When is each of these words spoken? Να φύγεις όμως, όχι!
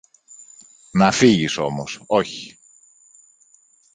Να 0.91 1.11
φύγεις 1.11 1.57
όμως, 1.57 2.03
όχι! 2.05 2.57